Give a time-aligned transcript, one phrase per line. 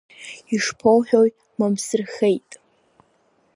[0.55, 2.51] Ишԥоуҳәои, Мамсырхеит.